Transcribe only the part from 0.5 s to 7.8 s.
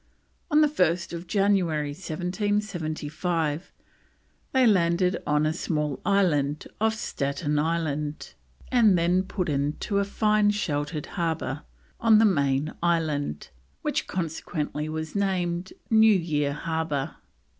1st January 1775 they landed on a small island off Staten